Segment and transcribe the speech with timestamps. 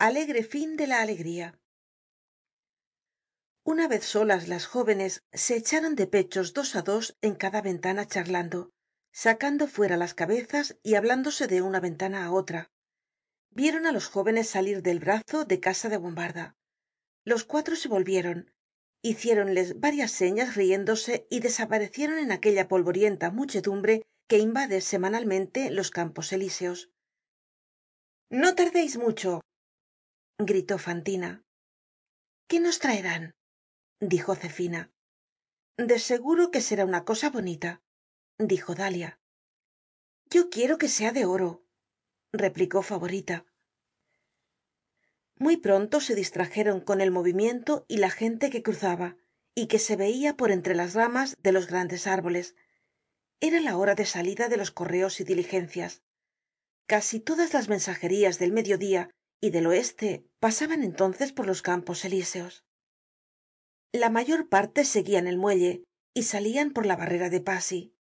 [0.00, 1.60] alegre fin de la alegría.
[3.62, 8.04] Una vez solas las jóvenes se echaron de pechos dos á dos en cada ventana
[8.04, 8.72] charlando
[9.12, 12.72] sacando fuera las cabezas y hablándose de una ventana á otra.
[13.50, 16.56] Vieron á los jóvenes salir del brazo de casa de bombarda.
[17.22, 18.52] Los cuatro se volvieron
[19.04, 26.32] hiciéronles varias señas riéndose y desaparecieron en aquella polvorienta muchedumbre que invade semanalmente los campos
[26.32, 26.90] elíseos
[28.30, 29.42] no tardeis mucho
[30.38, 31.44] gritó fantina
[32.48, 33.34] qué nos traerán
[34.00, 34.90] dijo zefina
[35.76, 37.82] de seguro que será una cosa bonita
[38.38, 39.20] dijo dalia
[40.30, 41.62] yo quiero que sea de oro
[42.32, 43.44] replicó favorita
[45.38, 49.16] muy pronto se distrajeron con el movimiento y la gente que cruzaba
[49.54, 52.56] y que se veia por entre las ramas de los grandes árboles.
[53.40, 56.02] Era la hora de salida de los correos y diligencias.
[56.86, 59.10] Casi todas las mensajerías del mediodia
[59.40, 62.64] y del oeste pasaban entonces por los campos elíseos.
[63.92, 67.94] La mayor parte seguían el muelle y salian por la barrera de passy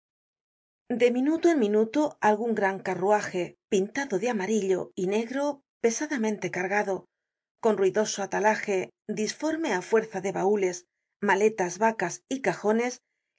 [0.98, 7.06] de minuto en minuto algun gran carruaje pintado de amarillo y negro pesadamente cargado
[7.62, 8.78] con ruidoso atalaje
[9.20, 10.76] disforme á fuerza de baúles
[11.28, 12.92] maletas vacas y cajones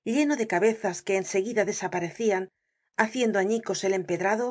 [0.06, 2.44] lleno de cabezas que en seguida desaparecian
[3.04, 4.48] haciendo añicos el empedrado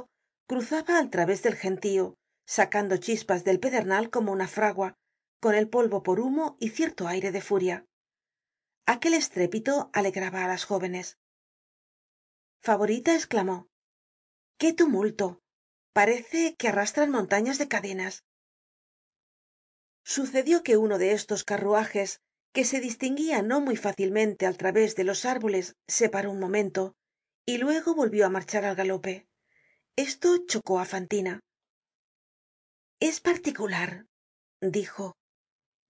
[0.47, 2.05] cruzaba al través del gentío
[2.47, 4.95] sacando chispas del pedernal como una fragua
[5.41, 7.87] con el polvo por humo y cierto aire de furia.
[8.85, 11.19] Aquel estrépito alegraba á las jóvenes.
[12.61, 13.69] Favorita esclamó
[14.59, 15.41] qué tumulto
[15.95, 18.25] parece que arrastran montañas de cadenas
[20.13, 22.21] sucedió que uno de estos carruajes
[22.53, 26.95] que se distinguia no muy fácilmente al través de los árboles se paró un momento
[27.47, 29.27] y luego volvió á marchar al galope.
[29.97, 31.41] Esto chocó á fantina.
[33.01, 34.07] Es particular
[34.61, 35.17] dijo.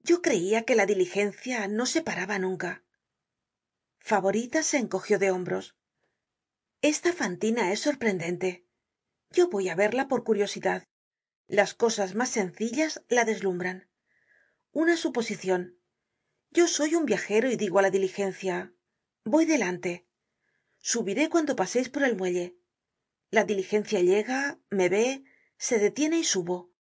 [0.05, 2.85] Yo creia que la diligencia no se paraba nunca
[3.99, 5.75] favorita se encogió de hombros.
[6.81, 8.67] Esta fantina es sorprendente.
[9.31, 10.85] Yo voy á verla por curiosidad.
[11.49, 13.92] Las cosas mas sencillas la deslumbran
[14.73, 15.79] una suposicion
[16.55, 18.75] yo soy un viajero y digo á la diligencia
[19.25, 20.07] voy delante.
[20.81, 22.59] Subiré cuando paseis por el muelle.
[23.31, 25.25] La diligencia llega me ve
[25.57, 26.71] se detiene y subo.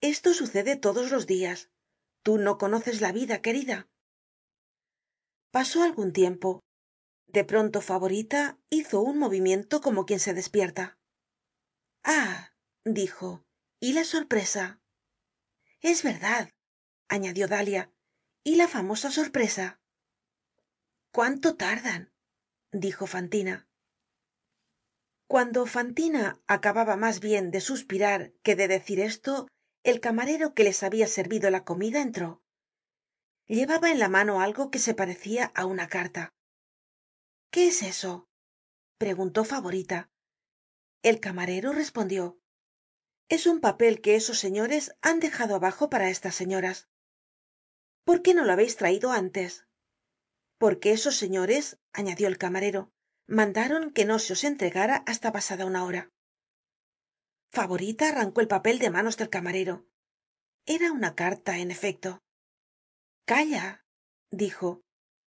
[0.00, 1.70] Esto sucede todos los dias
[2.24, 3.88] tú no conoces la vida querida.
[5.52, 6.60] Pasó algun tiempo.
[7.28, 10.98] De pronto favorita hizo un movimiento como quien se despierta.
[12.02, 12.52] Ah
[12.84, 13.44] dijo
[13.80, 14.80] y la sorpresa
[15.80, 16.50] es verdad
[17.08, 17.90] añadió dalia
[18.44, 19.80] y la famosa sorpresa.
[21.12, 22.12] Cuánto tardan
[22.72, 23.68] dijo fantina.
[25.26, 29.48] Cuando fantina acababa mas bien de suspirar que de decir esto
[29.82, 32.42] el camarero que les habia servido la comida entró.
[33.46, 36.32] Llevaba en la mano algo que se parecia á una carta.
[37.50, 38.28] Qué es eso
[38.98, 40.10] preguntó favorita.
[41.02, 42.38] El camarero respondió.
[43.28, 46.88] Es un papel que esos señores han dejado abajo para estas señoras
[48.08, 49.66] por qué no lo habeis traido antes
[50.56, 52.90] porque esos señores añadió el camarero
[53.26, 56.10] mandaron que no se os entregara hasta pasada una hora.
[57.50, 59.86] Favorita arrancó el papel de manos del camarero.
[60.64, 62.22] Era una carta en efecto.
[63.26, 63.84] Calla
[64.30, 64.80] dijo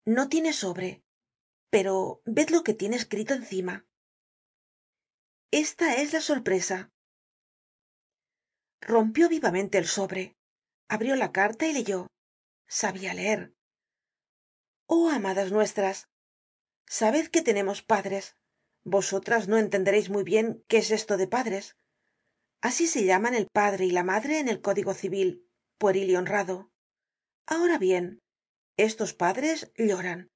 [0.05, 1.01] no tiene sobre
[1.71, 3.87] pero ved lo que tiene escrito encima.
[5.49, 6.91] Esta es la sorpresa.
[8.81, 10.37] Rompió vivamente el sobre
[10.87, 12.07] abrió la carta y leyó
[12.67, 13.53] sabia leer.
[14.85, 16.09] Oh amadas nuestras
[16.85, 18.37] sabed que tenemos padres.
[18.83, 21.75] Vosotras no entendereis muy bien qué es esto de padres.
[22.61, 25.47] Así se llaman el padre y la madre en el código civil
[25.77, 26.71] pueril y honrado.
[27.45, 28.21] Ahora bien
[28.77, 30.29] estos padres lloran.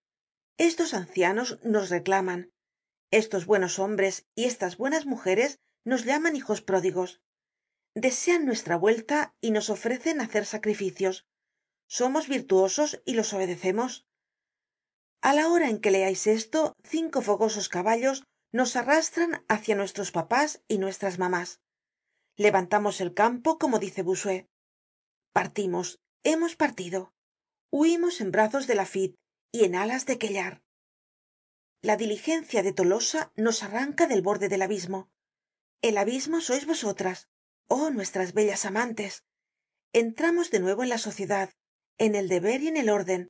[0.57, 2.51] Estos ancianos nos reclaman.
[3.11, 7.21] Estos buenos hombres y estas buenas mujeres nos llaman hijos pródigos.
[7.93, 11.27] Desean nuestra vuelta y nos ofrecen hacer sacrificios
[11.97, 13.91] somos virtuosos y los obedecemos.
[15.21, 16.59] A la hora en que leais esto
[16.93, 18.23] cinco fogosos caballos
[18.53, 21.59] nos arrastran hacia nuestros papás y nuestras mamás.
[22.37, 24.47] Levantamos el campo como dice bossuet
[25.33, 25.99] partimos.
[26.23, 27.13] Hemos partido.
[27.71, 29.17] Huimos en brazos de lafitte
[29.51, 30.61] y en alas de quellar
[31.81, 35.09] la diligencia de tolosa nos arranca del borde del abismo.
[35.81, 37.27] El abismo sois vosotras
[37.67, 39.23] oh nuestras bellas amantes.
[39.91, 41.49] Entramos de nuevo en la sociedad
[41.97, 43.29] en el deber y en el orden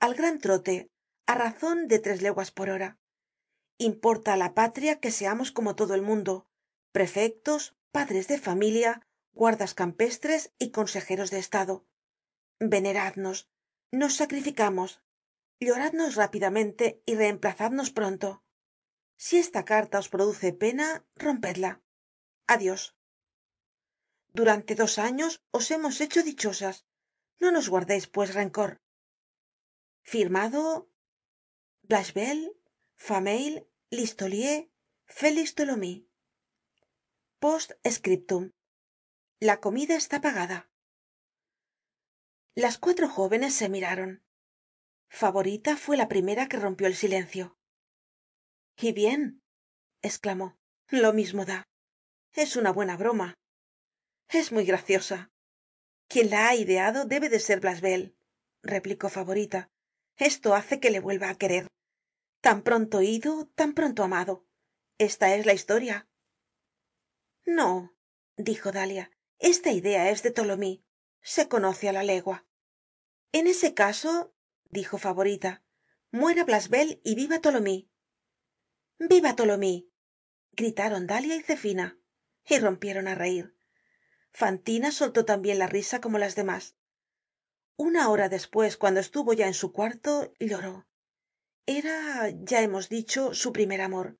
[0.00, 0.90] al gran trote
[1.26, 2.98] á razon de tres leguas por hora.
[3.78, 6.46] Importa á la patria que seamos como todo el mundo
[6.92, 11.86] prefectos padres de familia guardas campestres y consejeros de estado.
[12.58, 13.48] Veneradnos
[13.90, 15.02] nos sacrificamos
[15.60, 18.42] lloradnos rápidamente y reemplazadnos pronto.
[19.16, 21.82] Si esta carta os produce pena rompedla.
[22.46, 22.96] Adios
[24.34, 26.86] durante dos años os hemos hecho dichosas
[27.42, 28.80] no nos guardeis pues rencor.
[30.12, 30.88] Firmado
[31.88, 32.54] blachevelle
[32.94, 33.54] fameuil
[33.90, 34.70] listolier
[35.18, 36.04] félix tholomyes.
[37.40, 37.44] P
[37.82, 38.00] s
[39.40, 40.70] la comida está pagada.
[42.54, 44.24] Las cuatro jóvenes se miraron.
[45.08, 47.58] Favorita fue la primera que rompió el silencio.
[48.76, 49.42] Y bien
[50.00, 51.64] esclamó lo mismo da.
[52.34, 53.34] Es una buena broma.
[54.28, 55.32] Es muy graciosa
[56.12, 58.14] quien la ha ideado debe de ser blachevelle
[58.62, 59.70] replicó favorita.
[60.16, 61.68] Esto hace que le vuelva á querer.
[62.42, 64.44] Tan pronto ido tan pronto amado.
[64.98, 66.06] Esta es la historia.
[67.46, 67.96] No
[68.36, 70.80] dijo dalia esta idea es de tholomyes
[71.22, 72.46] se conoce á la legua.
[73.32, 74.34] En ese caso
[74.68, 75.64] dijo favorita
[76.10, 77.86] muera blachevelle y viva tholomyes
[78.98, 79.84] viva tholomyes
[80.52, 81.98] gritaron dalia y zefina
[82.46, 83.56] y rompieron á reir
[84.32, 86.76] fantina soltó tambien la risa como las demás.
[87.76, 90.86] Una hora despues cuando estuvo ya en su cuarto lloró.
[91.66, 94.18] Era ya hemos dicho su primer amor.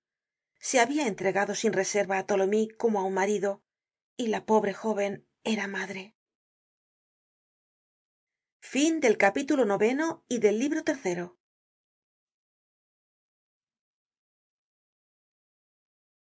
[0.58, 3.62] Se habia entregado sin reserva á tholomyes como á un marido
[4.16, 6.14] y la pobre jóven era madre